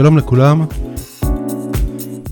[0.00, 0.66] שלום לכולם,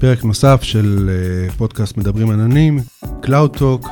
[0.01, 2.79] פרק נוסף של אה, פודקאסט מדברים עננים,
[3.23, 3.89] Cloud Talk,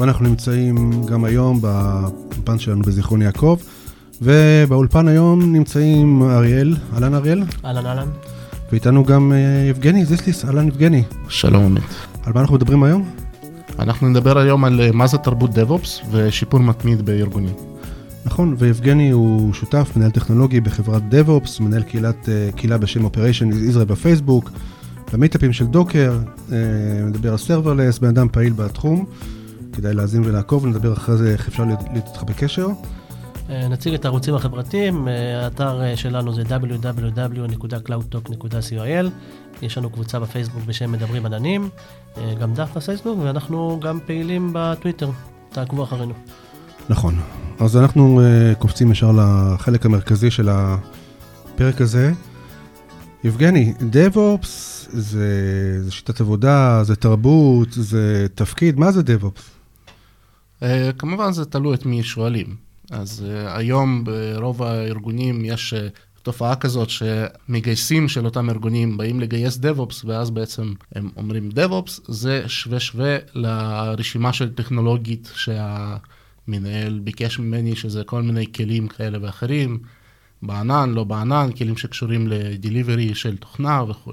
[0.00, 3.58] ואנחנו נמצאים גם היום באולפן שלנו בזיכרון יעקב,
[4.22, 8.08] ובאולפן היום נמצאים אריאל, אהלן אריאל, אהלן אהלן.
[8.72, 11.02] ואיתנו גם אה, יבגני זיסליס, אהלן יבגני.
[11.28, 11.84] שלום עמית.
[12.24, 13.10] על מה אנחנו מדברים היום?
[13.78, 17.54] אנחנו נדבר היום על אה, מה זה תרבות DevOps ושיפור מתמיד בארגונים.
[18.24, 23.84] נכון, ויבגני הוא שותף, מנהל טכנולוגי בחברת DevOps, מנהל קהילת, אה, קהילה בשם Operation Israel
[23.84, 24.50] בפייסבוק,
[25.12, 26.18] במיטאפים של Docker,
[26.52, 26.58] אה,
[27.06, 29.06] מדבר על serverless, בן אדם פעיל בתחום,
[29.72, 32.68] כדאי להאזין ולעקוב, נדבר אחרי זה איך אפשר להיות איתך בקשר.
[33.50, 35.08] אה, נציג את הערוצים החברתיים,
[35.42, 39.06] האתר שלנו זה www.cloudtalk.co.il.
[39.62, 41.68] יש לנו קבוצה בפייסבוק בשם מדברים עננים,
[42.40, 45.10] גם דף בפייסבוק, ואנחנו גם פעילים בטוויטר.
[45.52, 46.14] תעקבו אחרינו.
[46.88, 47.14] נכון,
[47.60, 52.12] אז אנחנו uh, קופצים ישר לחלק המרכזי של הפרק הזה.
[53.24, 54.46] יבגני, DevOps
[54.88, 59.40] זה, זה שיטת עבודה, זה תרבות, זה תפקיד, מה זה DevOps?
[60.60, 60.64] Uh,
[60.98, 62.56] כמובן זה תלוי את מי שואלים.
[62.90, 69.58] אז uh, היום ברוב הארגונים יש uh, תופעה כזאת שמגייסים של אותם ארגונים באים לגייס
[69.58, 75.96] DevOps, ואז בעצם הם אומרים DevOps, זה שווה שווה לרשימה של טכנולוגית שה...
[76.48, 79.78] מנהל ביקש ממני שזה כל מיני כלים כאלה ואחרים,
[80.42, 84.12] בענן, לא בענן, כלים שקשורים לדליברי של תוכנה וכו'.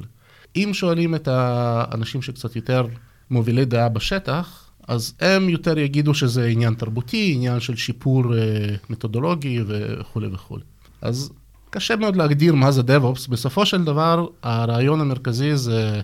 [0.55, 2.87] אם שואלים את האנשים שקצת יותר
[3.29, 9.59] מובילי דעה בשטח, אז הם יותר יגידו שזה עניין תרבותי, עניין של שיפור אה, מתודולוגי
[9.67, 10.63] וכולי וכולי.
[11.01, 11.31] אז
[11.69, 13.29] קשה מאוד להגדיר מה זה DevOps.
[13.29, 16.01] בסופו של דבר, הרעיון המרכזי זה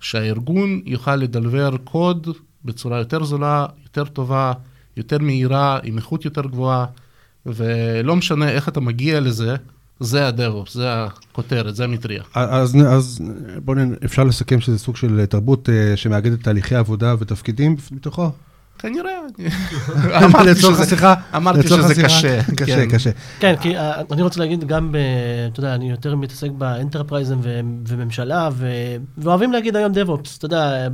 [0.00, 2.28] שהארגון יוכל לדלבר קוד
[2.64, 4.52] בצורה יותר זולה, יותר טובה,
[4.98, 6.86] יותר מהירה, עם איכות יותר גבוהה,
[7.46, 9.56] ולא משנה איך אתה מגיע לזה,
[10.00, 12.22] זה הדרוס, זה הכותרת, זה המטריה.
[12.34, 13.20] אז, אז
[13.64, 13.78] בואו.
[14.04, 18.30] אפשר לסכם שזה סוג של תרבות uh, שמאגדת תהליכי עבודה ותפקידים מתוכו?
[18.78, 19.12] כנראה.
[20.44, 21.14] לצורך השיחה.
[21.36, 22.42] אמרתי שזה קשה.
[22.56, 23.10] קשה, קשה.
[23.40, 24.94] כן, כי אה, אני רוצה להגיד גם,
[25.52, 27.38] אתה יודע, אני יותר מתעסק באנטרפרייזם
[27.88, 28.48] וממשלה,
[29.18, 30.88] ואוהבים להגיד היום DevOps, אתה יודע,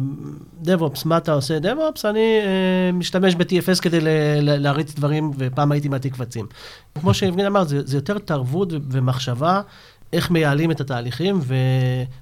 [0.64, 2.00] DevOps, מה אתה עושה DevOps?
[2.04, 3.98] אני אה, משתמש ב-TFS כדי
[4.40, 6.46] להריץ דברים, ופעם הייתי מעתיק קבצים.
[7.00, 9.60] כמו שיבגין אמר, זה יותר תרבות ומחשבה.
[10.12, 11.54] איך מייעלים את התהליכים, ו...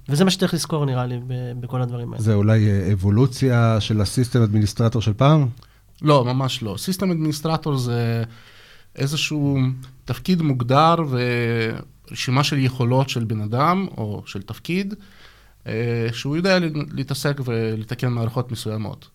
[0.09, 1.21] וזה מה שצריך לזכור נראה לי
[1.61, 2.23] בכל הדברים האלה.
[2.23, 5.49] זה אולי אה, אבולוציה של הסיסטם אדמיניסטרטור של פעם?
[6.03, 6.75] לא, ממש לא.
[6.79, 8.25] סיסטם אדמיניסטרטור זה
[8.97, 9.59] איזשהו
[10.05, 14.95] תפקיד מוגדר ורשימה של יכולות של בן אדם או של תפקיד,
[15.67, 16.59] אה, שהוא יודע
[16.93, 19.09] להתעסק ולתקן מערכות מסוימות.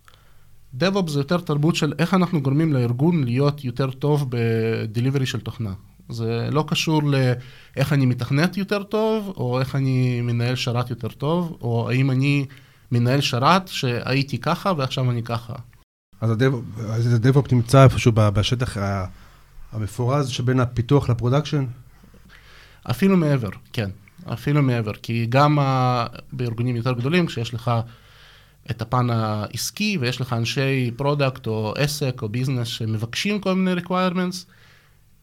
[0.79, 5.73] DevOps זה יותר תרבות של איך אנחנו גורמים לארגון להיות יותר טוב בדליברי של תוכנה.
[6.09, 11.57] זה לא קשור לאיך אני מתכנת יותר טוב, או איך אני מנהל שרת יותר טוב,
[11.61, 12.45] או האם אני
[12.91, 15.53] מנהל שרת שהייתי ככה ועכשיו אני ככה.
[16.21, 16.31] אז
[17.13, 18.77] ה DevOp נמצא איפשהו בשטח
[19.71, 21.65] המפורז שבין הפיתוח ל production?
[22.91, 23.89] אפילו מעבר, כן.
[24.33, 25.59] אפילו מעבר, כי גם
[26.31, 27.71] בארגונים יותר גדולים, כשיש לך
[28.71, 34.45] את הפן העסקי ויש לך אנשי product או עסק או business שמבקשים כל מיני requirements,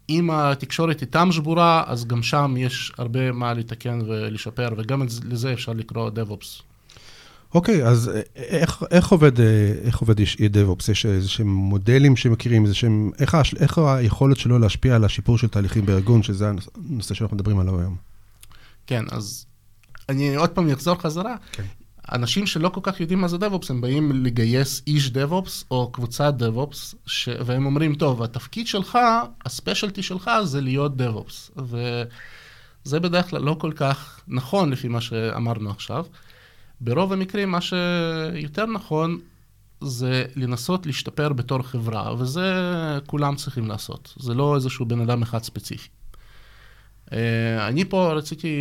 [0.09, 5.73] אם התקשורת איתם שבורה, אז גם שם יש הרבה מה לתקן ולשפר, וגם לזה אפשר
[5.73, 6.63] לקרוא DevOps.
[7.55, 9.41] אוקיי, okay, אז איך, איך עובד,
[9.85, 10.91] איך עובד איש DevOps?
[10.91, 15.49] יש איזה שהם מודלים שמכירים, איזה שהם, איך, איך היכולת שלו להשפיע על השיפור של
[15.49, 17.97] תהליכים בארגון, שזה הנושא שאנחנו מדברים עליו היום?
[18.87, 19.47] כן, אז
[20.09, 21.37] אני עוד פעם אחזור חזרה.
[21.53, 21.84] Okay.
[22.13, 26.35] אנשים שלא כל כך יודעים מה זה DevOps, הם באים לגייס איש DevOps או קבוצת
[26.39, 27.29] DevOps, ש...
[27.47, 28.99] והם אומרים, טוב, התפקיד שלך,
[29.45, 31.61] הספיישלטי שלך זה להיות DevOps.
[31.61, 36.05] וזה בדרך כלל לא כל כך נכון לפי מה שאמרנו עכשיו.
[36.81, 39.21] ברוב המקרים מה שיותר נכון
[39.81, 42.53] זה לנסות להשתפר בתור חברה, וזה
[43.07, 44.15] כולם צריכים לעשות.
[44.19, 45.89] זה לא איזשהו בן אדם אחד ספציפי.
[47.13, 48.57] אה, אני פה רציתי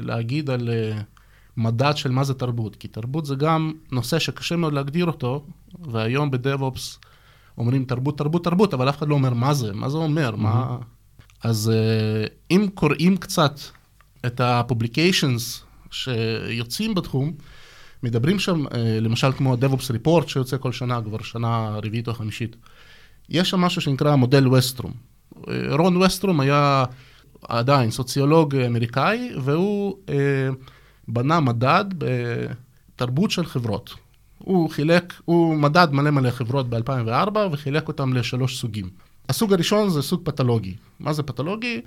[0.00, 0.68] להגיד על...
[1.58, 5.44] אה, מדד של מה זה תרבות, כי תרבות זה גם נושא שקשה מאוד להגדיר אותו,
[5.90, 6.98] והיום בדב-אופס
[7.58, 10.36] אומרים תרבות, תרבות, תרבות, אבל אף אחד לא אומר מה זה, מה זה אומר, mm-hmm.
[10.36, 10.78] מה...
[11.44, 13.60] אז uh, אם קוראים קצת
[14.26, 17.32] את ה-publications שיוצאים בתחום,
[18.02, 18.70] מדברים שם, uh,
[19.00, 22.56] למשל כמו ה-DevOps Report שיוצא כל שנה, כבר שנה רביעית או חמישית.
[23.28, 24.92] יש שם משהו שנקרא מודל וסטרום.
[25.70, 26.84] רון וסטרום היה
[27.48, 29.96] עדיין סוציולוג אמריקאי, והוא...
[31.08, 33.94] בנה מדד בתרבות של חברות.
[34.38, 38.90] הוא חילק, הוא מדד מלא מלא חברות ב-2004 וחילק אותם לשלוש סוגים.
[39.28, 40.74] הסוג הראשון זה סוג פתולוגי.
[41.00, 41.80] מה זה פתולוגי?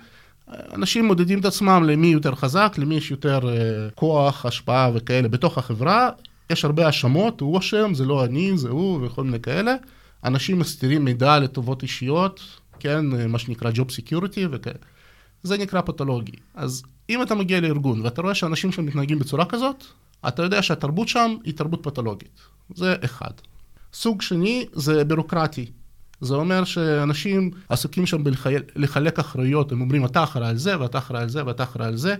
[0.74, 5.58] אנשים מודדים את עצמם למי יותר חזק, למי יש יותר uh, כוח, השפעה וכאלה בתוך
[5.58, 6.10] החברה.
[6.50, 9.74] יש הרבה האשמות, הוא אשם, זה לא אני, זה הוא וכל מיני כאלה.
[10.24, 12.40] אנשים מסתירים מידע לטובות אישיות,
[12.80, 14.78] כן, מה שנקרא Job Security וכאלה.
[15.42, 16.32] זה נקרא פתולוגי.
[16.54, 19.84] אז אם אתה מגיע לארגון ואתה רואה שאנשים שם מתנהגים בצורה כזאת,
[20.28, 22.40] אתה יודע שהתרבות שם היא תרבות פתולוגית.
[22.74, 23.30] זה אחד.
[23.92, 25.66] סוג שני זה בירוקרטי.
[26.20, 31.22] זה אומר שאנשים עסוקים שם בלחלק אחריות, הם אומרים אתה אחראי על זה ואתה אחראי
[31.22, 32.14] על זה ואתה אחראי על זה.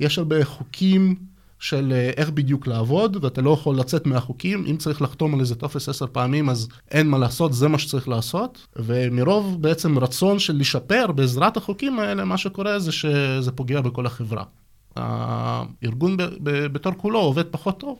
[0.00, 1.16] יש הרבה חוקים
[1.62, 4.64] של אה, איך בדיוק לעבוד, ואתה לא יכול לצאת מהחוקים.
[4.70, 8.08] אם צריך לחתום על איזה טופס עשר פעמים, אז אין מה לעשות, זה מה שצריך
[8.08, 8.66] לעשות.
[8.76, 14.44] ומרוב בעצם רצון של לשפר בעזרת החוקים האלה, מה שקורה זה שזה פוגע בכל החברה.
[14.96, 17.98] הארגון בתור כולו עובד פחות טוב.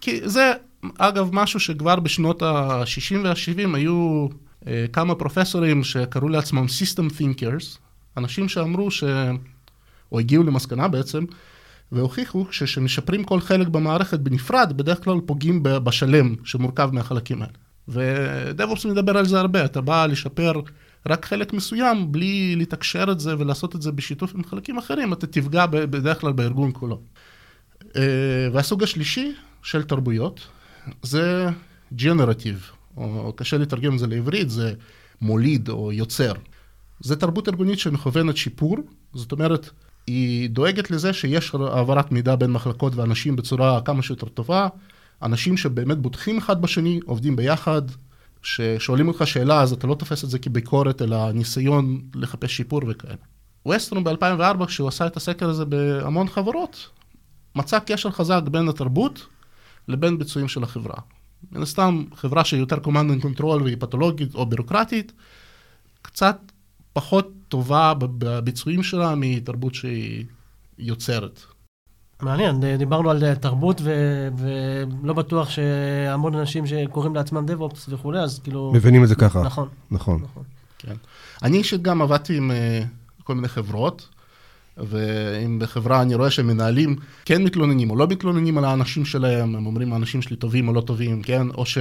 [0.00, 0.52] כי זה,
[0.98, 4.26] אגב, משהו שכבר בשנות ה-60 וה-70 היו
[4.66, 7.78] אה, כמה פרופסורים שקראו לעצמם System Thinkers,
[8.16, 9.04] אנשים שאמרו ש...
[10.12, 11.24] או הגיעו למסקנה בעצם,
[11.92, 17.52] והוכיחו שכשמשפרים כל חלק במערכת בנפרד, בדרך כלל פוגעים בשלם שמורכב מהחלקים האלה.
[17.88, 20.52] ודאב-אופס מדבר על זה הרבה, אתה בא לשפר
[21.08, 25.26] רק חלק מסוים, בלי לתקשר את זה ולעשות את זה בשיתוף עם חלקים אחרים, אתה
[25.26, 27.00] תפגע בדרך כלל בארגון כולו.
[27.96, 30.48] אה, והסוג השלישי של תרבויות
[31.02, 31.48] זה
[31.94, 34.74] ג'נרטיב, או קשה לתרגם את זה לעברית, זה
[35.20, 36.32] מוליד או יוצר.
[37.00, 38.76] זה תרבות ארגונית שמכוונת שיפור,
[39.14, 39.70] זאת אומרת,
[40.06, 44.68] היא דואגת לזה שיש העברת מידע בין מחלקות ואנשים בצורה כמה שיותר טובה,
[45.22, 47.82] אנשים שבאמת בוטחים אחד בשני, עובדים ביחד,
[48.42, 53.14] ששואלים אותך שאלה אז אתה לא תופס את זה כביקורת, אלא ניסיון לחפש שיפור וכאלה.
[53.66, 56.88] ווסטרום ב-2004, כשהוא עשה את הסקר הזה בהמון חברות,
[57.56, 59.26] מצא קשר חזק בין התרבות
[59.88, 60.96] לבין ביצועים של החברה.
[61.52, 65.12] מן הסתם, חברה שהיא יותר command and control והיא פתולוגית או בירוקרטית,
[66.02, 66.38] קצת
[66.92, 70.24] פחות טובה בביצועים שלה מתרבות שהיא
[70.78, 71.40] יוצרת.
[72.22, 78.72] מעניין, דיברנו על תרבות ו- ולא בטוח שהמון אנשים שקוראים לעצמם DevOps וכולי, אז כאילו...
[78.74, 79.42] מבינים את זה ככה.
[79.42, 79.68] נכון.
[79.90, 80.20] נכון.
[80.22, 80.42] נכון.
[80.78, 80.94] כן.
[81.42, 84.08] אני אישית גם עבדתי עם uh, כל מיני חברות,
[84.76, 89.66] ואם בחברה אני רואה שהם מנהלים כן מתלוננים או לא מתלוננים על האנשים שלהם, הם
[89.66, 91.48] אומרים האנשים שלי טובים או לא טובים, כן?
[91.50, 91.78] או ש...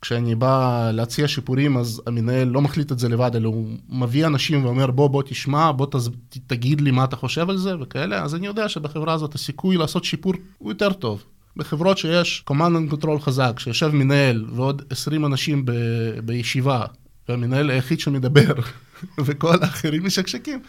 [0.00, 4.64] כשאני בא להציע שיפורים, אז המנהל לא מחליט את זה לבד, אלא הוא מביא אנשים
[4.64, 6.10] ואומר, בוא, בוא תשמע, בוא תז...
[6.46, 10.04] תגיד לי מה אתה חושב על זה וכאלה, אז אני יודע שבחברה הזאת הסיכוי לעשות
[10.04, 11.24] שיפור הוא יותר טוב.
[11.56, 15.72] בחברות שיש command and control חזק, שיושב מנהל ועוד 20 אנשים ב...
[16.24, 16.84] בישיבה,
[17.28, 18.54] והמנהל היחיד שמדבר,
[19.24, 20.60] וכל האחרים משקשקים,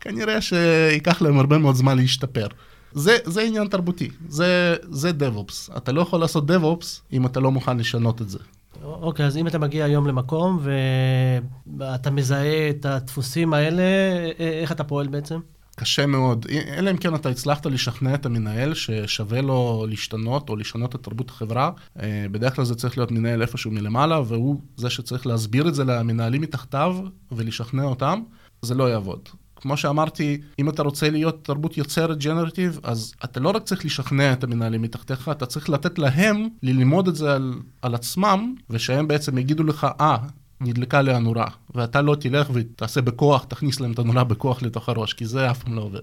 [0.00, 2.46] כנראה שייקח להם הרבה מאוד זמן להשתפר.
[2.92, 5.76] זה, זה עניין תרבותי, זה, זה DevOps.
[5.76, 8.38] אתה לא יכול לעשות DevOps אם אתה לא מוכן לשנות את זה.
[8.82, 10.58] אוקיי, אז אם אתה מגיע היום למקום
[11.78, 13.82] ואתה מזהה את הדפוסים האלה,
[14.38, 15.40] איך אתה פועל בעצם?
[15.76, 16.46] קשה מאוד,
[16.76, 21.30] אלא אם כן אתה הצלחת לשכנע את המנהל ששווה לו להשתנות או לשנות את תרבות
[21.30, 21.70] החברה.
[22.00, 25.84] אה, בדרך כלל זה צריך להיות מנהל איפשהו מלמעלה, והוא זה שצריך להסביר את זה
[25.84, 26.96] למנהלים מתחתיו
[27.32, 28.20] ולשכנע אותם,
[28.62, 29.28] זה לא יעבוד.
[29.62, 34.32] כמו שאמרתי, אם אתה רוצה להיות תרבות יוצרת ג'נרטיב, אז אתה לא רק צריך לשכנע
[34.32, 39.38] את המנהלים מתחתיך, אתה צריך לתת להם ללמוד את זה על, על עצמם, ושהם בעצם
[39.38, 40.30] יגידו לך, אה, ah,
[40.60, 45.12] נדלקה לי הנורה, ואתה לא תלך ותעשה בכוח, תכניס להם את הנורה בכוח לתוך הראש,
[45.12, 46.00] כי זה אף פעם לא עובד.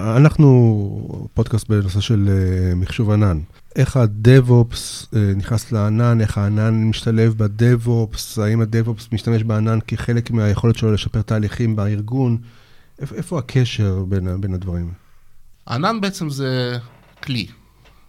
[0.00, 3.40] אנחנו פודקאסט בנושא של uh, מחשוב ענן.
[3.76, 10.76] איך ה-DevOps uh, נכנס לענן, איך הענן משתלב ב-DevOps, האם ה-DevOps משתמש בענן כחלק מהיכולת
[10.76, 12.38] שלו לשפר תהליכים בארגון.
[12.98, 14.92] איפה הקשר בין, בין הדברים?
[15.68, 16.78] ענן בעצם זה
[17.22, 17.46] כלי.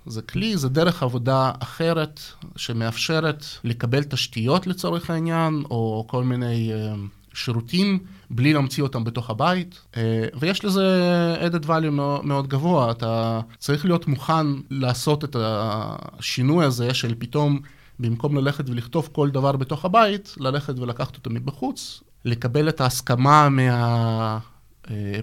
[0.05, 2.21] זה כלי, זה דרך עבודה אחרת
[2.55, 9.81] שמאפשרת לקבל תשתיות לצורך העניין, או כל מיני uh, שירותים, בלי להמציא אותם בתוך הבית.
[9.93, 9.97] Uh,
[10.39, 11.91] ויש לזה added value
[12.23, 12.91] מאוד גבוה.
[12.91, 17.59] אתה צריך להיות מוכן לעשות את השינוי הזה של פתאום,
[17.99, 24.39] במקום ללכת ולכתוב כל דבר בתוך הבית, ללכת ולקחת אותו מבחוץ, לקבל את ההסכמה מה...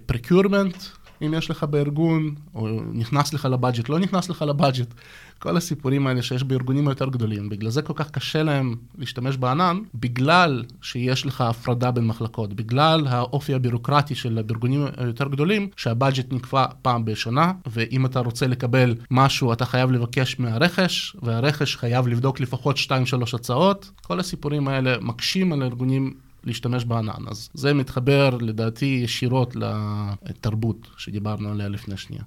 [0.07, 0.77] פרקיורמנט,
[1.23, 4.95] אם יש לך בארגון, או נכנס לך לבאג'ט, לא נכנס לך לבאג'ט,
[5.39, 7.49] כל הסיפורים האלה שיש בארגונים היותר גדולים.
[7.49, 13.07] בגלל זה כל כך קשה להם להשתמש בענן, בגלל שיש לך הפרדה בין מחלקות, בגלל
[13.07, 19.53] האופי הבירוקרטי של הארגונים היותר גדולים, שהבאג'ט נקבע פעם בשנה, ואם אתה רוצה לקבל משהו,
[19.53, 22.91] אתה חייב לבקש מהרכש, והרכש חייב לבדוק לפחות 2-3
[23.35, 23.91] הצעות.
[24.03, 26.15] כל הסיפורים האלה מקשים על הארגונים
[26.45, 27.29] להשתמש בענן.
[27.31, 32.23] אז זה מתחבר לדעתי ישירות לתרבות שדיברנו עליה לפני שנייה.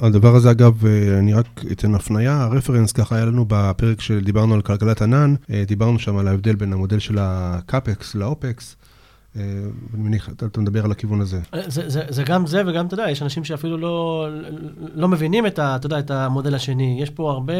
[0.00, 0.86] הדבר הזה אגב,
[1.18, 5.34] אני רק אתן הפנייה, הרפרנס ככה היה לנו בפרק שדיברנו על כלכלת ענן,
[5.66, 8.76] דיברנו שם על ההבדל בין המודל של הקאפקס לאופקס.
[9.36, 9.42] אני
[9.94, 11.40] מניח, אתה, אתה מדבר על הכיוון הזה.
[11.66, 14.28] זה, זה, זה גם זה וגם, אתה יודע, יש אנשים שאפילו לא,
[14.94, 16.98] לא מבינים את, ה, אתה יודע, את המודל השני.
[17.02, 17.54] יש פה הרבה,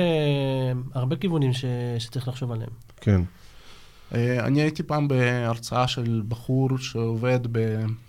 [0.95, 1.65] הרבה כיוונים ש,
[1.99, 2.71] שצריך לחשוב עליהם.
[3.01, 3.21] כן.
[4.15, 7.41] אה, אני הייתי פעם בהרצאה של בחור שעובד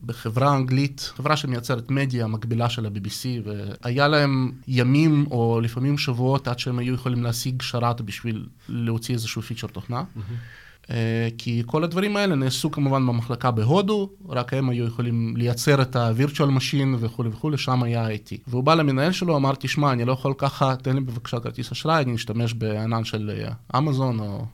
[0.05, 3.50] בחברה אנגלית, חברה שמייצרת מדיה, מקבילה של ה-BBC,
[3.83, 9.41] והיה להם ימים או לפעמים שבועות עד שהם היו יכולים להשיג שרת בשביל להוציא איזשהו
[9.41, 10.03] פיצ'ר תוכנה.
[10.17, 10.91] Mm-hmm.
[11.38, 16.57] כי כל הדברים האלה נעשו כמובן במחלקה בהודו, רק הם היו יכולים לייצר את ה-virtual
[16.57, 18.38] machine וכולי וכולי, שם היה IT.
[18.48, 22.03] והוא בא למנהל שלו, אמר, תשמע, אני לא יכול ככה, תן לי בבקשה כרטיס אשראי,
[22.03, 23.31] אני אשתמש בענן של
[23.77, 24.45] אמזון או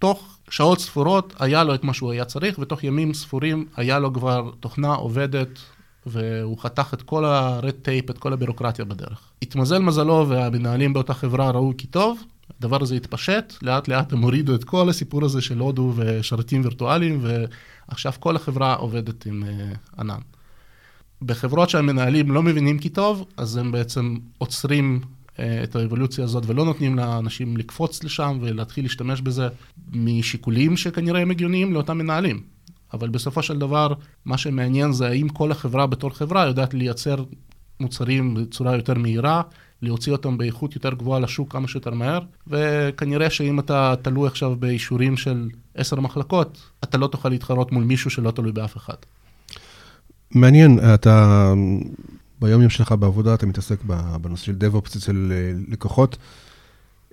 [0.00, 4.12] תוך שעות ספורות היה לו את מה שהוא היה צריך, ותוך ימים ספורים היה לו
[4.12, 5.58] כבר תוכנה עובדת,
[6.06, 9.20] והוא חתך את כל ה-red tape, את כל הבירוקרטיה בדרך.
[9.42, 12.22] התמזל מזלו והמנהלים באותה חברה ראו כי טוב,
[12.58, 17.24] הדבר הזה התפשט, לאט לאט הם הורידו את כל הסיפור הזה של הודו ושרתים וירטואליים,
[17.88, 20.20] ועכשיו כל החברה עובדת עם uh, ענן.
[21.22, 25.00] בחברות שהמנהלים לא מבינים כי טוב, אז הם בעצם עוצרים
[25.62, 29.48] את האבולוציה הזאת ולא נותנים לאנשים לקפוץ לשם ולהתחיל להשתמש בזה
[29.92, 32.42] משיקולים שכנראה הם הגיוניים לאותם מנהלים.
[32.92, 33.94] אבל בסופו של דבר,
[34.24, 37.24] מה שמעניין זה האם כל החברה בתור חברה יודעת לייצר
[37.80, 39.42] מוצרים בצורה יותר מהירה,
[39.82, 45.16] להוציא אותם באיכות יותר גבוהה לשוק כמה שיותר מהר, וכנראה שאם אתה תלוי עכשיו באישורים
[45.16, 48.94] של עשר מחלקות, אתה לא תוכל להתחרות מול מישהו שלא תלוי באף אחד.
[50.30, 51.52] מעניין, אתה
[52.40, 53.82] ביום יום שלך בעבודה אתה מתעסק
[54.20, 56.16] בנושא של DevOps אצל אה, לקוחות.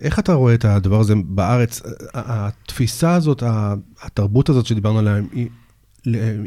[0.01, 1.81] איך אתה רואה את הדבר הזה בארץ?
[2.13, 3.43] התפיסה הזאת,
[4.01, 5.15] התרבות הזאת שדיברנו עליה,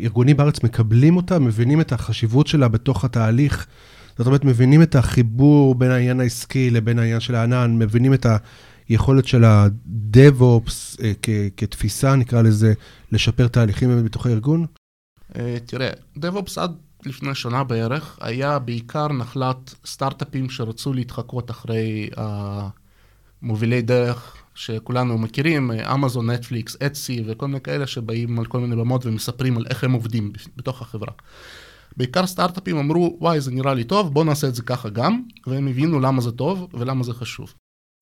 [0.02, 3.66] ארגונים בארץ מקבלים אותה, מבינים את החשיבות שלה בתוך התהליך.
[4.18, 8.26] זאת אומרת, מבינים את החיבור בין העניין העסקי לבין העניין של הענן, מבינים את
[8.88, 11.12] היכולת של ה-DevOps אה,
[11.56, 12.72] כתפיסה, נקרא לזה,
[13.12, 14.66] לשפר תהליכים בתוך הארגון?
[15.36, 16.70] אה, תראה, DevOps עד
[17.06, 22.20] לפני שנה בערך, היה בעיקר נחלת סטארט-אפים שרצו להתחקות אחרי uh,
[23.82, 29.56] דרך שכולנו מכירים, אמזון, נטפליקס, אצי וכל מיני כאלה שבאים על כל מיני במות ומספרים
[29.56, 31.12] על איך הם עובדים בתוך החברה.
[31.96, 35.68] בעיקר סטארט-אפים אמרו, וואי, זה נראה לי טוב, בואו נעשה את זה ככה גם, והם
[35.68, 37.54] הבינו למה זה טוב ולמה זה חשוב.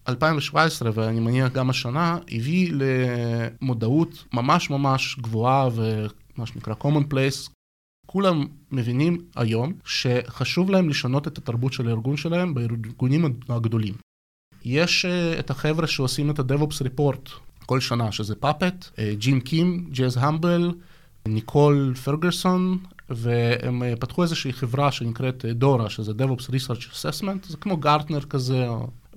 [0.09, 7.51] 2017, ואני מניח גם השנה, הביא למודעות ממש ממש גבוהה ומה שנקרא common place,
[8.11, 13.95] כולם מבינים היום שחשוב להם לשנות את התרבות של הארגון שלהם בארגונים הגדולים.
[14.65, 17.31] יש uh, את החבר'ה שעושים את ה-DevOps Report
[17.67, 20.73] כל שנה, שזה פאפט, ג'ים קים, ג'אז המבל,
[21.29, 27.77] ניקול פרגרסון, והם uh, פתחו איזושהי חברה שנקראת דורה, שזה DevOps Research Assessment, זה כמו
[27.77, 28.67] גארטנר כזה,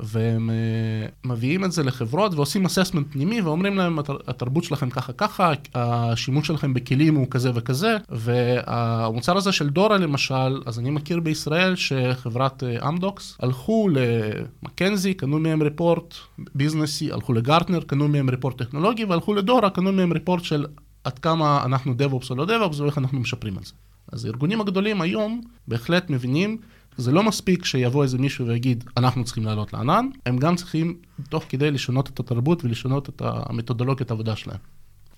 [0.02, 5.52] והם uh, מביאים את זה לחברות ועושים אססמנט פנימי ואומרים להם, התרבות שלכם ככה ככה,
[5.76, 11.76] השימוש שלכם בכלים הוא כזה וכזה, והמוצר הזה של דורה למשל, אז אני מכיר בישראל
[11.76, 16.16] שחברת אמדוקס uh, הלכו למקנזי, קנו מהם ריפורט
[16.56, 20.66] ביזנסי, הלכו לגרטנר, קנו מהם ריפורט טכנולוגי, והלכו לדורה, קנו מהם ריפורט של
[21.04, 23.74] עד כמה אנחנו DevOps או לא DevOps ואיך אנחנו משפרים את זה.
[24.12, 26.58] אז הארגונים הגדולים היום בהחלט מבינים
[26.98, 30.96] זה לא מספיק שיבוא איזה מישהו ויגיד, אנחנו צריכים לעלות לענן, הם גם צריכים
[31.30, 34.58] תוך כדי לשנות את התרבות ולשנות את המתודולוגיית העבודה שלהם.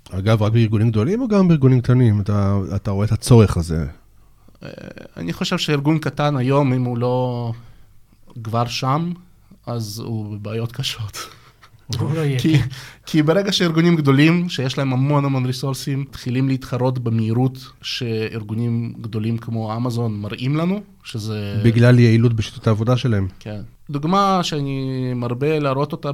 [0.09, 2.21] אגב, רק בארגונים גדולים או גם בארגונים קטנים?
[2.21, 3.85] אתה, אתה רואה את הצורך הזה?
[4.63, 4.69] אה,
[5.17, 7.51] אני חושב שארגון קטן היום, אם הוא לא
[8.43, 9.13] כבר שם,
[9.67, 11.17] אז הוא בבעיות קשות.
[12.01, 12.57] לא כי,
[13.05, 19.75] כי ברגע שארגונים גדולים, שיש להם המון המון ריסורסים, מתחילים להתחרות במהירות שארגונים גדולים כמו
[19.75, 21.61] אמזון מראים לנו, שזה...
[21.65, 23.27] בגלל יעילות בשיטות העבודה שלהם.
[23.39, 23.61] כן.
[23.89, 26.11] דוגמה שאני מרבה להראות אותה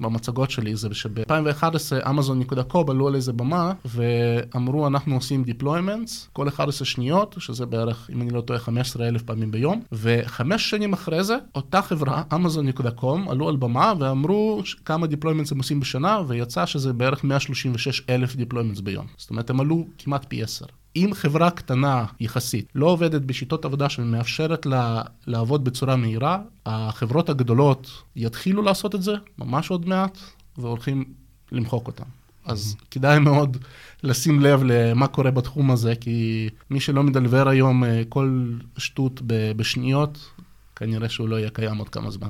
[0.00, 6.86] במצגות שלי, זה שב-2011 אמזון.קום עלו על איזה במה ואמרו אנחנו עושים deployments כל 11
[6.86, 11.36] שניות, שזה בערך, אם אני לא טועה, 15 אלף פעמים ביום, וחמש שנים אחרי זה,
[11.54, 17.24] אותה חברה, אמזון.קום, עלו על במה ואמרו כמה deployments הם עושים בשנה, ויצא שזה בערך
[17.24, 19.06] 136 אלף deployments ביום.
[19.16, 20.64] זאת אומרת, הם עלו כמעט פי 10.
[20.96, 28.02] אם חברה קטנה יחסית לא עובדת בשיטות עבודה שמאפשרת לה לעבוד בצורה מהירה, החברות הגדולות
[28.16, 30.18] יתחילו לעשות את זה ממש עוד מעט,
[30.58, 31.04] והולכים
[31.52, 32.04] למחוק אותם.
[32.44, 32.84] אז mm-hmm.
[32.90, 33.56] כדאי מאוד
[34.02, 39.22] לשים לב למה קורה בתחום הזה, כי מי שלא מדלבר היום אה, כל שטות
[39.56, 40.30] בשניות,
[40.76, 42.28] כנראה שהוא לא יהיה קיים עוד כמה זמן.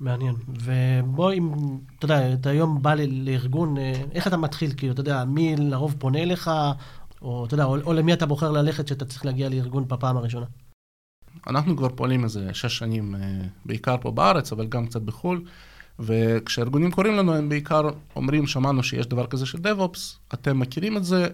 [0.00, 0.34] מעניין.
[0.48, 1.52] ובוא, אם,
[1.98, 4.72] אתה יודע, אתה היום בא לארגון, אה, איך אתה מתחיל?
[4.76, 6.50] כאילו, אתה יודע, מי לרוב פונה אליך,
[7.22, 10.46] או אתה יודע, או, או למי אתה בוחר ללכת שאתה צריך להגיע לארגון בפעם הראשונה?
[11.46, 13.20] אנחנו כבר פועלים איזה שש שנים, אה,
[13.64, 15.44] בעיקר פה בארץ, אבל גם קצת בחו"ל,
[15.98, 17.82] וכשארגונים קוראים לנו, הם בעיקר
[18.16, 19.98] אומרים, שמענו שיש דבר כזה של DevOps,
[20.34, 21.28] אתם מכירים את זה,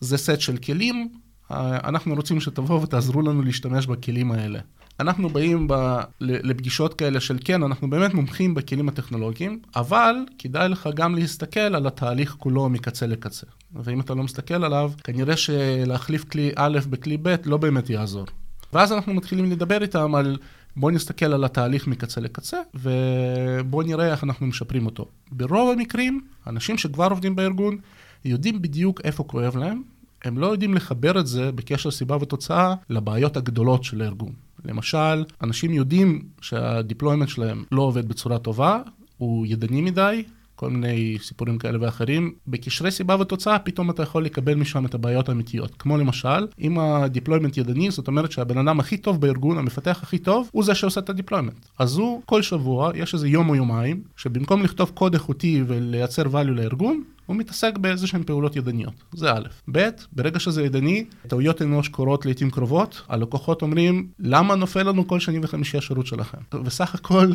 [0.00, 1.12] זה סט של כלים,
[1.50, 4.60] אנחנו רוצים שתבואו ותעזרו לנו להשתמש בכלים האלה.
[5.00, 10.88] אנחנו באים ב, לפגישות כאלה של כן, אנחנו באמת מומחים בכלים הטכנולוגיים, אבל כדאי לך
[10.94, 13.46] גם להסתכל על התהליך כולו מקצה לקצה.
[13.74, 18.26] ואם אתה לא מסתכל עליו, כנראה שלהחליף כלי א' בכלי ב' לא באמת יעזור.
[18.72, 20.36] ואז אנחנו מתחילים לדבר איתם על
[20.76, 25.06] בואו נסתכל על התהליך מקצה לקצה, ובואו נראה איך אנחנו משפרים אותו.
[25.32, 27.78] ברוב המקרים, אנשים שכבר עובדים בארגון,
[28.24, 29.82] יודעים בדיוק איפה כואב להם,
[30.24, 34.32] הם לא יודעים לחבר את זה בקשר סיבה ותוצאה לבעיות הגדולות של הארגון.
[34.64, 38.80] למשל, אנשים יודעים שהדיפלוימנט שלהם לא עובד בצורה טובה,
[39.18, 40.22] הוא ידני מדי,
[40.60, 42.32] כל מיני סיפורים כאלה ואחרים.
[42.46, 45.74] בקשרי סיבה ותוצאה, פתאום אתה יכול לקבל משם את הבעיות האמיתיות.
[45.78, 50.18] כמו למשל, אם ה deployment ידני, זאת אומרת שהבן אדם הכי טוב בארגון, המפתח הכי
[50.18, 51.66] טוב, הוא זה שעושה את ה deployment.
[51.78, 56.50] אז הוא, כל שבוע, יש איזה יום או יומיים, שבמקום לכתוב קוד איכותי ולייצר value
[56.50, 59.46] לארגון, הוא מתעסק באיזה שהן פעולות ידניות, זה א'.
[59.72, 65.20] ב', ברגע שזה ידני, טעויות אנוש קורות לעיתים קרובות, הלקוחות אומרים, למה נופל לנו כל
[65.20, 66.38] שני וחמישי השירות שלכם?
[66.64, 67.26] וסך הכל,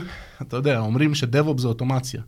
[0.41, 2.21] אתה יודע, אומרים שדב-אופ זה אוטומציה.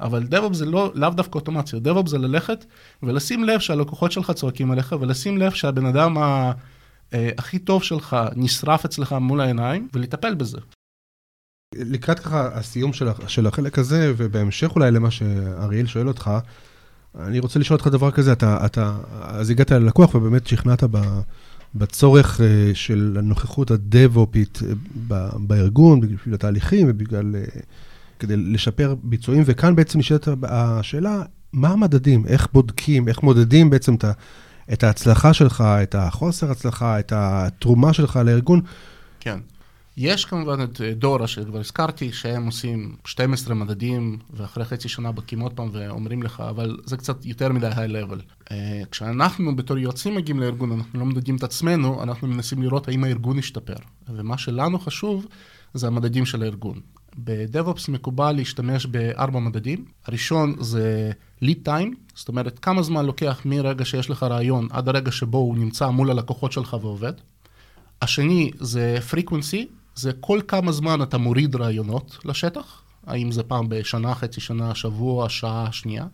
[0.00, 2.64] אבל DevOps זה לא, לאו דווקא אוטומציה, DevOps זה ללכת
[3.02, 6.52] ולשים לב שהלקוחות שלך צועקים עליך, ולשים לב שהבן אדם ה,
[7.14, 10.58] אה, הכי טוב שלך נשרף אצלך מול העיניים, ולטפל בזה.
[11.74, 16.30] לקראת ככה הסיום של, של החלק הזה, ובהמשך אולי למה שאריאל שואל אותך,
[17.18, 21.20] אני רוצה לשאול אותך דבר כזה, אתה, אתה, אז הגעת ללקוח ובאמת שכנעת ב,
[21.74, 27.34] בצורך אה, של הנוכחות הדב-אופית אה, בארגון, בשביל התהליכים ובגלל
[28.20, 31.22] כדי לשפר ביצועים, וכאן בעצם נשאלת השאלה,
[31.52, 32.26] מה המדדים?
[32.26, 34.04] איך בודקים, איך מודדים בעצם את,
[34.72, 38.60] את ההצלחה שלך, את החוסר הצלחה, את התרומה שלך לארגון?
[39.20, 39.38] כן.
[39.96, 45.40] יש כמובן את אה, דורה שכבר הזכרתי, שהם עושים 12 מדדים, ואחרי חצי שנה בודקים
[45.40, 48.20] עוד פעם ואומרים לך, אבל זה קצת יותר מדי היי-לבל.
[48.20, 48.52] Uh,
[48.90, 53.38] כשאנחנו בתור יועצים מגיעים לארגון, אנחנו לא מדדים את עצמנו, אנחנו מנסים לראות האם הארגון
[53.38, 53.76] השתפר.
[54.08, 55.26] ומה שלנו חשוב
[55.74, 56.80] זה המדדים של הארגון.
[57.24, 59.84] ב-DevOps מקובל להשתמש בארבע מדדים.
[60.06, 61.10] הראשון זה
[61.44, 65.58] lead time, זאת אומרת כמה זמן לוקח מרגע שיש לך רעיון עד הרגע שבו הוא
[65.58, 67.12] נמצא מול הלקוחות שלך ועובד.
[68.02, 74.14] השני זה frequency, זה כל כמה זמן אתה מוריד רעיונות לשטח, האם זה פעם בשנה,
[74.14, 76.06] חצי שנה, שבוע, שעה, שנייה.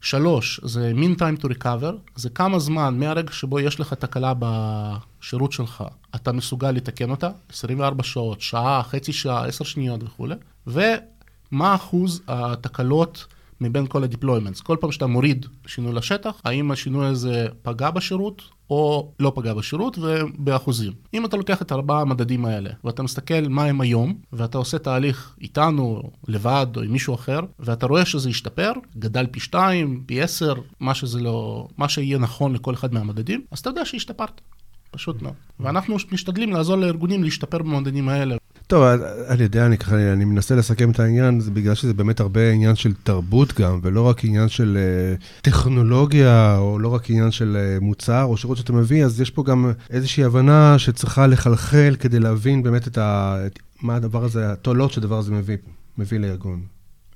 [0.00, 5.52] שלוש, זה mean time to recover, זה כמה זמן מהרגע שבו יש לך תקלה בשירות
[5.52, 5.84] שלך,
[6.14, 10.34] אתה מסוגל לתקן אותה, 24 שעות, שעה, חצי שעה, 10 שניות וכולי,
[10.66, 13.26] ומה אחוז התקלות
[13.60, 14.62] מבין כל ה-deployments.
[14.62, 19.98] כל פעם שאתה מוריד שינוי לשטח, האם השינוי הזה פגע בשירות או לא פגע בשירות
[19.98, 20.92] ובאחוזים.
[21.14, 25.36] אם אתה לוקח את ארבעה המדדים האלה ואתה מסתכל מה הם היום ואתה עושה תהליך
[25.40, 30.54] איתנו, לבד או עם מישהו אחר ואתה רואה שזה השתפר, גדל פי שתיים, פי עשר,
[30.80, 34.40] מה שזה לא, מה שיהיה נכון לכל אחד מהמדדים, אז אתה יודע שהשתפרת.
[34.90, 35.34] פשוט מאוד.
[35.60, 38.36] ואנחנו משתדלים לעזור לארגונים להשתפר במדדים האלה.
[38.68, 38.84] טוב,
[39.28, 42.76] אני יודע, אני ככה, אני מנסה לסכם את העניין, זה בגלל שזה באמת הרבה עניין
[42.76, 44.78] של תרבות גם, ולא רק עניין של
[45.18, 49.30] uh, טכנולוגיה, או לא רק עניין של uh, מוצר או שירות שאתה מביא, אז יש
[49.30, 53.36] פה גם איזושהי הבנה שצריכה לחלחל כדי להבין באמת את ה...
[53.46, 55.56] את, מה הדבר הזה, התועלות שהדבר הזה מביא,
[55.98, 56.62] מביא לארגון.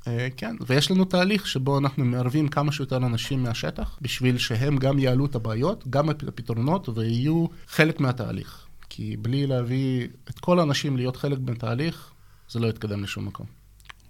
[0.00, 0.04] Uh,
[0.36, 5.26] כן, ויש לנו תהליך שבו אנחנו מערבים כמה שיותר אנשים מהשטח, בשביל שהם גם יעלו
[5.26, 8.66] את הבעיות, גם את הפתרונות, ויהיו חלק מהתהליך.
[8.94, 12.10] כי בלי להביא את כל האנשים להיות חלק בתהליך,
[12.50, 13.46] זה לא יתקדם לשום מקום.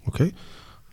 [0.05, 0.31] אוקיי.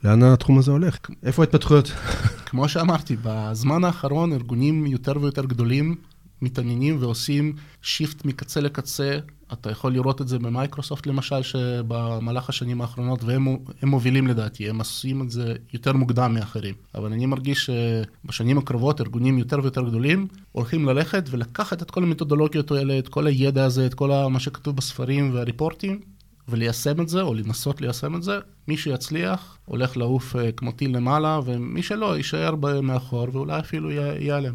[0.04, 0.98] לאן התחום הזה הולך?
[1.22, 1.86] איפה ההתפתחויות?
[2.48, 5.94] כמו שאמרתי, בזמן האחרון ארגונים יותר ויותר גדולים
[6.42, 9.18] מתעניינים ועושים שיפט מקצה לקצה.
[9.52, 15.22] אתה יכול לראות את זה במייקרוסופט למשל, שבמהלך השנים האחרונות, והם מובילים לדעתי, הם עושים
[15.22, 16.74] את זה יותר מוקדם מאחרים.
[16.94, 22.70] אבל אני מרגיש שבשנים הקרובות ארגונים יותר ויותר גדולים הולכים ללכת ולקחת את כל המתודולוגיות
[22.70, 26.00] האלה, את כל הידע הזה, את כל מה שכתוב בספרים והריפורטים,
[26.48, 28.38] וליישם את זה, או לנסות ליישם את זה.
[28.68, 34.54] מי שיצליח, הולך לעוף אה, כמו טיל למעלה, ומי שלא, יישאר מאחור, ואולי אפילו ייעלם.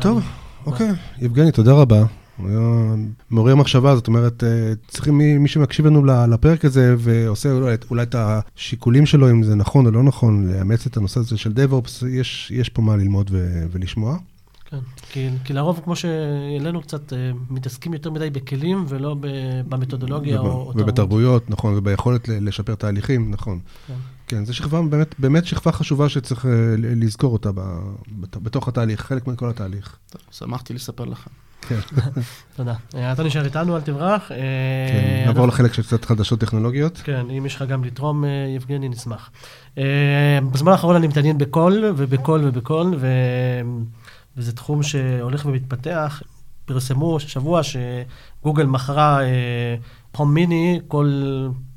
[0.00, 0.24] טוב,
[0.66, 0.90] אוקיי.
[1.18, 2.04] יבגני, תודה רבה.
[3.30, 8.02] מעורר מחשבה, זאת אומרת, אה, צריכים מי, מי שמקשיב לנו לפרק הזה ועושה אולי, אולי
[8.02, 12.06] את השיקולים שלו, אם זה נכון או לא נכון, לאמץ את הנושא הזה של DevOps,
[12.06, 14.16] יש, יש פה מה ללמוד ו, ולשמוע.
[14.70, 19.16] כן, כי, כי לרוב, כמו שהעלינו קצת, אה, מתעסקים יותר מדי בכלים ולא
[19.68, 23.58] במתודולוגיה וב, או, ובתרבויות, או נכון, וביכולת לשפר תהליכים, נכון.
[23.86, 23.94] כן.
[24.26, 27.50] כן, זו שכבה, באמת, באמת שכבה חשובה שצריך אה, לזכור אותה
[28.20, 29.96] בתוך התהליך, חלק מכל התהליך.
[30.10, 31.30] טוב, שמחתי לספר לכם.
[31.68, 31.78] כן.
[32.56, 32.74] תודה.
[32.94, 34.28] אה, אתה נשאר איתנו, אל תברח.
[34.28, 37.00] כן, נעבור לחלק של קצת חדשות טכנולוגיות.
[37.04, 38.24] כן, אם יש לך גם לתרום,
[38.56, 39.30] יבגני, נשמח.
[40.52, 42.98] בזמן האחרון אני מתעניין בקול ובקול ובקול,
[44.36, 46.22] וזה תחום שהולך ומתפתח.
[46.64, 49.20] פרסמו שבוע שגוגל מכרה
[50.18, 51.22] הום מיני כל,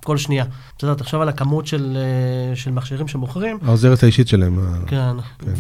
[0.04, 0.46] כל שנייה.
[0.78, 3.58] אתה יודע, תחשוב על הכמות של, אה, של מכשירים שמוכרים.
[3.66, 4.60] העוזרת האישית שלהם.
[4.88, 5.52] כן, כן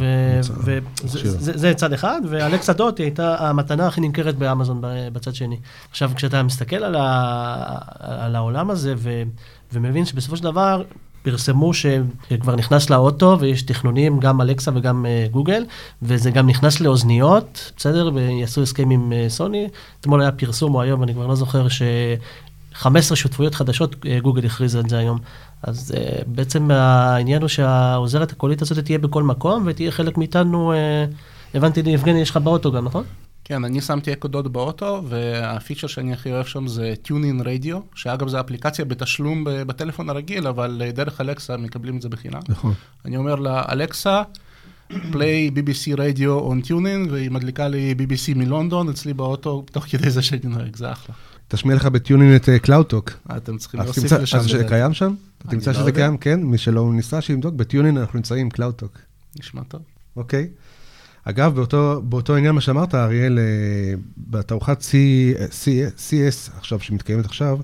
[1.03, 4.81] וזה צד אחד, ואלכסה דוט היא הייתה המתנה הכי נמכרת באמזון
[5.13, 5.57] בצד שני.
[5.89, 9.23] עכשיו, כשאתה מסתכל על, ה, על העולם הזה ו,
[9.73, 10.83] ומבין שבסופו של דבר,
[11.23, 15.65] פרסמו שכבר נכנס לאוטו ויש תכנונים, גם אלקסה וגם uh, גוגל,
[16.01, 18.11] וזה גם נכנס לאוזניות, בסדר?
[18.13, 19.67] ויעשו הסכם עם uh, סוני.
[20.01, 21.81] אתמול היה פרסום, או היום, אני כבר לא זוכר, ש...
[22.73, 25.17] 15 שותפויות חדשות, אה, גוגל הכריזה את זה היום.
[25.63, 31.55] אז uh, בעצם העניין הוא שהעוזרת הקולית הזאת תהיה בכל מקום, ותהיה חלק מאיתנו, uh,
[31.57, 33.03] הבנתי, יבגני, יש לך באוטו גם, נכון?
[33.43, 38.27] כן, אני שמתי אקו דוד באוטו, והפיצ'ר שאני הכי אוהב שם זה טיונין רדיו, שאגב
[38.27, 42.39] זו אפליקציה בתשלום בטלפון הרגיל, אבל דרך אלקסה מקבלים את זה בחינם.
[42.49, 42.73] נכון.
[43.05, 44.21] אני אומר לה, אלקסה,
[45.11, 50.21] play BBC Radio on TuneIn, והיא מדליקה לי BBC מלונדון אצלי באוטו, תוך כדי זה
[50.21, 51.15] שאני נוהג, זה אחלה.
[51.51, 53.11] תשמיע לך ב TuneIn את CloudTalk.
[53.31, 54.37] אה, אתם צריכים להוסיף לשם.
[54.37, 55.13] אז זה קיים שם?
[55.37, 56.17] אתה תמצא לא שזה קיים?
[56.17, 58.97] כן, מי שלא ניסה שיבדוק, ב TuneIn אנחנו נמצאים עם CloudTalk.
[59.39, 59.81] נשמע טוב.
[60.15, 60.47] אוקיי.
[61.23, 64.81] אגב, באותו, באותו עניין מה שאמרת, אריאל, אה, בתערוכת
[65.97, 67.59] CES עכשיו, שמתקיימת עכשיו,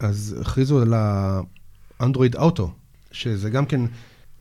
[0.00, 0.94] אז הכריזו על
[2.00, 2.70] האנדרואיד אוטו,
[3.12, 3.80] שזה גם כן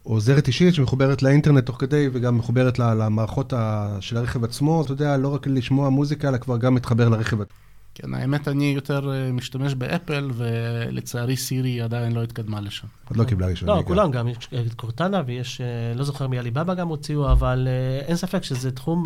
[0.03, 3.53] עוזרת אישית שמחוברת לאינטרנט תוך כדי, וגם מחוברת למערכות
[3.99, 7.37] של הרכב עצמו, אתה יודע, לא רק לשמוע מוזיקה, אלא כבר גם מתחבר לרכב.
[8.01, 12.87] כן, האמת, אני יותר אה, משתמש באפל, ולצערי סירי עדיין לא התקדמה לשם.
[13.09, 13.75] עוד לא קיבלה ראשונה.
[13.75, 17.67] לא, כולם גם, יש את קורטנה ויש, אה, לא זוכר מי עליבאבא גם הוציאו, אבל
[17.67, 19.05] אה, אין ספק שזה תחום,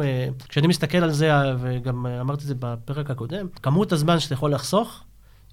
[0.49, 5.03] כשאני מסתכל על זה, וגם אמרתי את זה בפרק הקודם, כמות הזמן שאתה יכול לחסוך,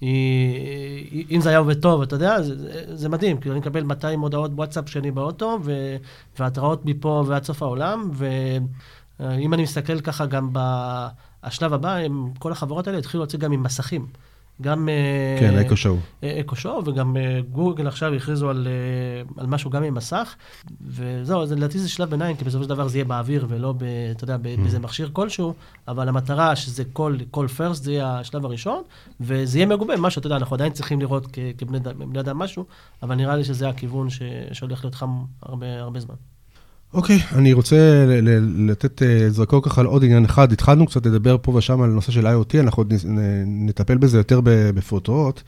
[0.01, 4.19] היא, אם זה היה עובד טוב, אתה יודע, זה, זה מדהים, כי אני מקבל 200
[4.19, 5.95] הודעות וואטסאפ שני באוטו, ו,
[6.39, 10.59] והתראות מפה ועד סוף העולם, ואם אני מסתכל ככה גם ב...
[11.43, 14.07] השלב הבא, הם, כל החברות האלה התחילו להוציא גם עם מסכים.
[14.61, 14.89] גם...
[14.89, 15.95] אה, כן, אקו שואו.
[16.23, 18.67] אה, אקו שואו, וגם אה, גוגל עכשיו הכריזו על,
[19.37, 20.35] על משהו גם עם מסך.
[20.81, 24.23] וזהו, לדעתי זה שלב ביניים, כי בסופו של דבר זה יהיה באוויר ולא, ב, אתה
[24.23, 24.37] יודע, mm.
[24.37, 25.53] באיזה מכשיר כלשהו,
[25.87, 28.83] אבל המטרה שזה כל, כל first, זה יהיה השלב הראשון,
[29.21, 32.65] וזה יהיה מגובה, משהו, אתה יודע, אנחנו עדיין צריכים לראות כבני אדם משהו,
[33.03, 34.21] אבל נראה לי שזה הכיוון ש,
[34.51, 35.09] שהולך להיות חם
[35.41, 36.15] הרבה, הרבה זמן.
[36.93, 38.05] אוקיי, okay, אני רוצה
[38.57, 40.51] לתת uh, זרקור ככה על עוד עניין אחד.
[40.51, 42.93] התחלנו קצת לדבר פה ושם על נושא של IoT, אנחנו עוד
[43.45, 45.41] נטפל בזה יותר בפרוטרוט.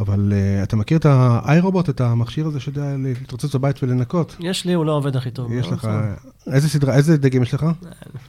[0.00, 4.36] אבל uh, אתה מכיר את ה-iRobot, את המכשיר הזה שיודע להתרוצץ בבית ולנקות?
[4.40, 5.52] יש לי, הוא לא עובד הכי טוב.
[5.52, 5.88] יש לך,
[6.52, 7.66] איזה סדרה, איזה דגם יש לך?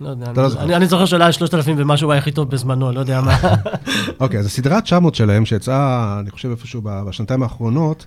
[0.01, 3.21] לא יודע, לא אני, אני זוכר שאולי 3,000 ומשהו היה הכי טוב בזמנו, לא יודע
[3.21, 3.37] מה.
[4.19, 8.05] אוקיי, אז הסדרה 900 שלהם, שיצאה, אני חושב איפשהו בשנתיים האחרונות,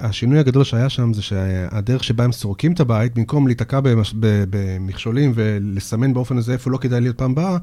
[0.00, 3.80] השינוי הגדול שהיה שם זה שהדרך שבה הם סורקים את הבית, במקום להיתקע
[4.50, 7.56] במכשולים ולסמן באופן הזה איפה לא כדאי להיות פעם באה,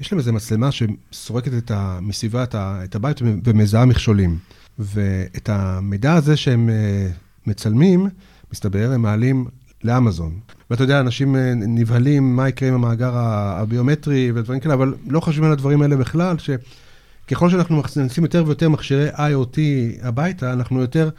[0.00, 4.38] יש להם איזו מצלמה שסורקת מסביבה את הבית ומזהה מכשולים.
[4.78, 7.08] ואת המידע הזה שהם אה,
[7.46, 8.08] מצלמים,
[8.52, 9.46] מסתבר, הם מעלים
[9.84, 10.38] לאמזון.
[10.70, 15.44] ואתה יודע, אנשים אה, נבהלים מה יקרה עם המאגר הביומטרי ודברים כאלה, אבל לא חושבים
[15.44, 19.58] על הדברים האלה בכלל, שככל שאנחנו מכניסים יותר ויותר מכשירי IoT
[20.02, 21.10] הביתה, אנחנו יותר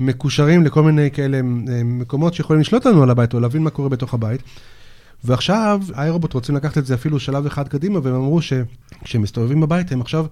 [0.00, 3.88] מקושרים לכל מיני כאלה אה, מקומות שיכולים לשלוט לנו על הבית או להבין מה קורה
[3.88, 4.42] בתוך הבית.
[5.24, 9.92] ועכשיו, אירובוט רוצים לקחת את זה אפילו שלב אחד קדימה, והם אמרו שכשהם מסתובבים בבית,
[9.92, 10.26] הם עכשיו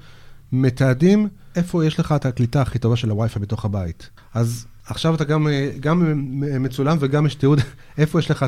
[0.53, 4.11] מתעדים איפה יש לך את הקליטה הכי טובה של הווי-פיי בתוך הבית.
[4.35, 5.49] אז עכשיו אתה גם,
[5.81, 6.25] גם
[6.63, 7.61] מצולם וגם יש תיעוד
[7.99, 8.47] איפה יש לך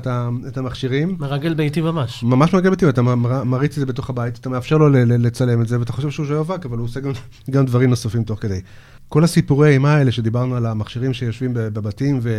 [0.48, 1.16] את המכשירים.
[1.18, 2.22] מרגל ביתי ממש.
[2.22, 3.02] ממש מרגל ביתי, אתה
[3.44, 6.50] מריץ את זה בתוך הבית, אתה מאפשר לו לצלם את זה, ואתה חושב שהוא שואב
[6.50, 7.12] אבק, אבל הוא עושה גם,
[7.50, 8.60] גם דברים נוספים תוך כדי.
[9.08, 12.30] כל הסיפורי אימה האלה שדיברנו על המכשירים שיושבים בבתים, ו...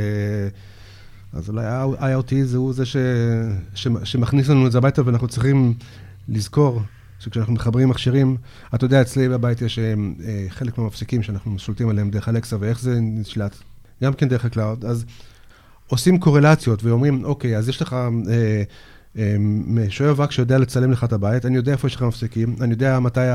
[1.34, 1.66] אז אולי
[2.00, 2.98] IoT זה הוא זה ש...
[3.76, 3.88] ש...
[4.04, 5.74] שמכניס לנו את זה הביתה, ואנחנו צריכים
[6.30, 6.82] לזכור
[7.24, 8.38] שכשאנחנו מחברים מכשירים,
[8.76, 9.94] אתה יודע, אצלי בבית יש אה,
[10.50, 13.56] חלק מהמפסיקים שאנחנו שולטים עליהם דרך Alexa, ואיך זה נשלט?
[14.04, 14.86] גם כן דרך ה cloud.
[14.86, 15.06] אז
[15.88, 18.64] עושים קורלציות ואומרים, אוקיי, אז יש לך אה,
[19.18, 19.36] אה,
[19.90, 23.00] שואב אבק שיודע לצלם לך את הבית, אני יודע איפה יש לך מפסיקים, אני יודע
[23.00, 23.30] מתי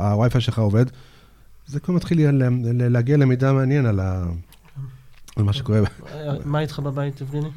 [0.00, 0.86] ה WiFi שלך עובד.
[1.66, 2.30] זה כבר מתחיל
[2.72, 3.86] להגיע למידע מעניין.
[3.86, 4.00] על
[5.36, 5.80] מה שקורה.
[6.44, 7.48] מה איתך בבית, יבגני?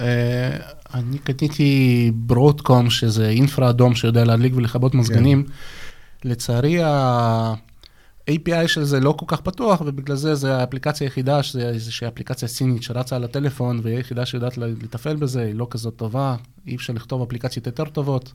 [0.00, 0.56] אה,
[0.94, 5.44] אני קניתי ברודקום, שזה אינפרה אדום שיודע להדליק ולכבות מזגנים.
[5.44, 6.28] כן.
[6.28, 12.08] לצערי, ה-API של זה לא כל כך פתוח, ובגלל זה זו האפליקציה היחידה, שזו איזושהי
[12.08, 16.76] אפליקציה סינית שרצה על הטלפון, והיא היחידה שיודעת לתפעל בזה, היא לא כזאת טובה, אי
[16.76, 18.32] אפשר לכתוב אפליקציות יותר טובות.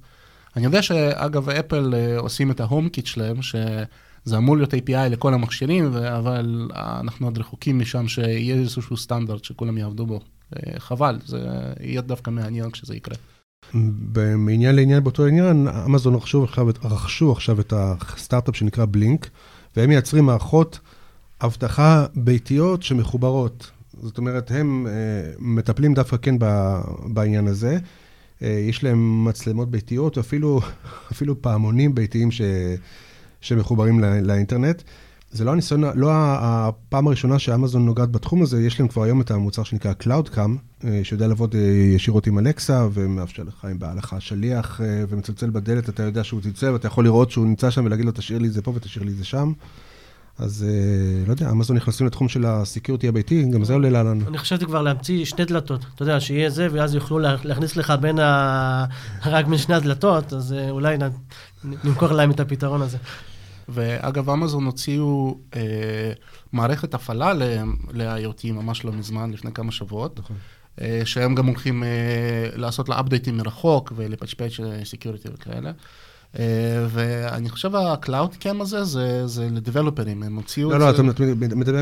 [0.56, 5.34] אני יודע שאגב, אפל אה, עושים את ההום קיט שלהם, שזה אמור להיות API לכל
[5.34, 10.20] המכשירים, אבל אנחנו עוד רחוקים משם שיהיה איזשהו סטנדרט שכולם יעבדו בו.
[10.78, 13.16] חבל, זה יהיה דווקא מעניין כשזה יקרה.
[14.38, 19.30] מעניין לעניין באותו עניין, אמזון רכשו עכשיו, רכשו עכשיו את הסטארט-אפ שנקרא בלינק,
[19.76, 20.80] והם מייצרים מערכות
[21.44, 23.72] אבטחה ביתיות שמחוברות.
[24.02, 24.92] זאת אומרת, הם אה,
[25.40, 26.36] מטפלים דווקא כן
[27.14, 27.78] בעניין הזה.
[28.42, 30.62] אה, יש להם מצלמות ביתיות, אפילו,
[31.12, 32.42] אפילו פעמונים ביתיים ש,
[33.42, 34.82] שמחוברים לאינטרנט.
[35.34, 39.32] זה לא הניסיון, לא הפעם הראשונה שאמזון נוגעת בתחום הזה, יש להם כבר היום את
[39.32, 40.50] המוצר שנקרא CloudCam,
[40.84, 41.62] אה, שיודע לעבוד אה,
[41.96, 46.72] ישירות עם אלקסה, ומאפשר לך, בא לך שליח אה, ומצלצל בדלת, אתה יודע שהוא צלצל,
[46.72, 49.12] ואתה יכול לראות שהוא נמצא שם ולהגיד לו, תשאיר לי את זה פה ותשאיר לי
[49.12, 49.52] את זה שם.
[50.40, 50.66] אז
[51.28, 54.28] לא יודע, אמזון נכנסים לתחום של הסקיורטי הביתי, גם זה עולה לנו.
[54.28, 58.20] אני חשבתי כבר להמציא שתי דלתות, אתה יודע, שיהיה זה, ואז יוכלו להכניס לך בין
[58.20, 58.86] ה...
[59.26, 60.98] רק בין שני הדלתות, אז אולי
[61.84, 62.98] נמכור להם את הפתרון הזה.
[63.72, 66.12] ואגב, אמזון הוציאו אה,
[66.54, 70.36] מערכת הפעלה ל-IoT ממש לא מזמן, לפני כמה שבועות, נכון.
[70.82, 71.90] אה, שהם גם הולכים אה,
[72.56, 75.72] לעשות לה אפדייטים מרחוק ולפצ'פץ' security וכאלה.
[76.36, 76.38] אה,
[76.90, 81.04] ואני חושב ה-Cloud Cam הזה, זה, זה לדבלופרים, הם הוציאו לא, את לא, זה.
[81.04, 81.24] לא, אתה
[81.56, 81.82] מדבר...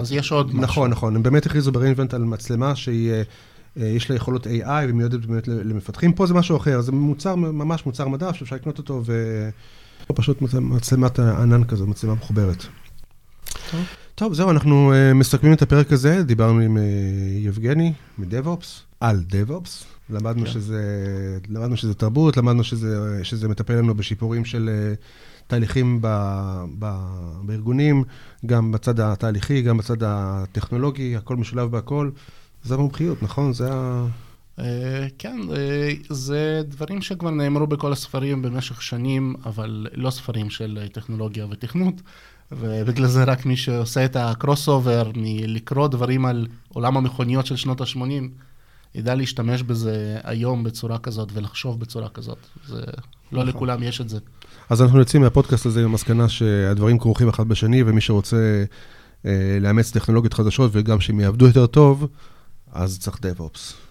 [0.00, 0.60] אז יש עוד משהו.
[0.60, 3.12] נכון, נכון, הם באמת הכריזו ב-re:Invent על מצלמה שהיא...
[3.76, 6.12] יש לה יכולות AI ומיועדת באמת למפתחים.
[6.12, 9.48] פה זה משהו אחר, זה מוצר, ממש מוצר מדף שאפשר לקנות אותו ו...
[10.14, 12.64] פשוט מצלמת ענן כזו, מצלמה מחוברת.
[13.70, 13.80] טוב.
[14.14, 16.80] טוב, זהו, אנחנו uh, מסכמים את הפרק הזה, דיברנו עם uh,
[17.38, 19.84] יבגני מדב-אופס, על דב-אופס.
[20.10, 20.50] למדנו, כן.
[20.50, 20.82] שזה,
[21.48, 26.06] למדנו שזה תרבות, למדנו שזה, שזה מטפל לנו בשיפורים של uh, תהליכים ב,
[26.78, 26.94] ב,
[27.42, 28.04] בארגונים,
[28.46, 32.10] גם בצד התהליכי, גם בצד הטכנולוגי, הכל משולב בהכל.
[32.64, 33.52] זה המומחיות, נכון?
[33.52, 34.06] זה ה...
[34.60, 40.86] אה, כן, אה, זה דברים שכבר נאמרו בכל הספרים במשך שנים, אבל לא ספרים של
[40.92, 41.94] טכנולוגיה ותכנות,
[42.52, 47.80] ובגלל זה רק מי שעושה את הקרוס אובר מלקרוא דברים על עולם המכוניות של שנות
[47.80, 48.00] ה-80,
[48.94, 52.38] ידע להשתמש בזה היום בצורה כזאת ולחשוב בצורה כזאת.
[52.66, 52.84] זה, לא
[53.32, 53.48] נכון.
[53.48, 54.18] לכולם יש את זה.
[54.70, 58.64] אז אנחנו יוצאים מהפודקאסט הזה עם המסקנה שהדברים כרוכים אחד בשני, ומי שרוצה
[59.26, 62.06] אה, לאמץ טכנולוגיות חדשות וגם שהם יעבדו יותר טוב,
[62.72, 63.89] אז צריך DevOps.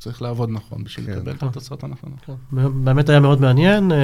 [0.00, 1.12] צריך לעבוד נכון בשביל כן.
[1.12, 2.18] לקבל את התוצאות הנכונות.
[2.26, 2.32] כן.
[2.84, 3.92] באמת היה מאוד מעניין.
[3.92, 3.98] אה,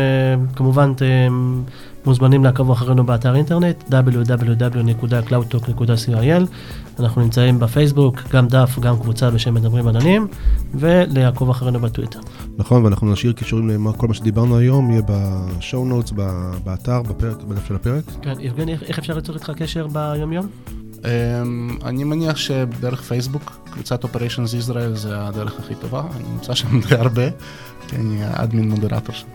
[0.56, 1.62] כמובן, אתם
[2.06, 6.46] מוזמנים לעקוב אחרינו באתר אינטרנט, www.cloudtalk.coil.
[7.00, 10.26] אנחנו נמצאים בפייסבוק, גם דף, גם קבוצה בשם מדברים עננים,
[10.74, 12.20] ולעקוב אחרינו בטוויטר.
[12.56, 16.12] נכון, ואנחנו נשאיר קישורים לכל מה שדיברנו היום, יהיה בשואו נוטס,
[16.64, 18.04] באתר, בפרק, בדף של הפרק.
[18.22, 20.46] כן, יבגני, איך אפשר ליצור איתך קשר ביומיום?
[21.06, 26.80] אמ, אני מניח שדרך פייסבוק, קבוצת אופריישנס ישראל זה הדרך הכי טובה, אני נמצא שם
[26.88, 27.30] די הרבה,
[27.88, 29.26] כי אני אדמין מודרטור שם.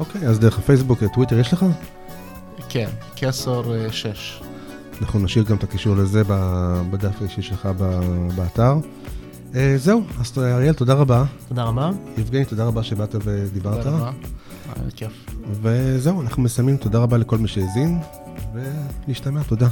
[0.00, 1.66] אוקיי, אז דרך הפייסבוק, טוויטר יש לך?
[2.68, 4.06] כן, כסור 6.
[4.06, 4.46] אה,
[5.00, 6.22] אנחנו נשאיר גם את הקישור לזה
[6.90, 7.68] בדף האישי שלך
[8.36, 8.74] באתר.
[9.54, 11.24] אה, זהו, אז אריאל, תודה רבה.
[11.48, 11.90] תודה רבה.
[12.18, 13.84] יבגני, תודה רבה שבאת ודיברת.
[13.84, 14.10] תודה רבה,
[14.76, 15.26] היה כיף.
[15.62, 18.00] וזהו, אנחנו מסיימים, תודה רבה לכל מי שהאזין,
[18.54, 19.68] ולהשתמע, תודה.